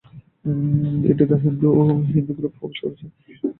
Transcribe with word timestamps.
এটি 1.11 1.23
the 1.29 1.35
Hindu 1.43 1.69
group 2.37 2.53
প্রকাশ 2.59 2.77
করেছে। 2.81 3.05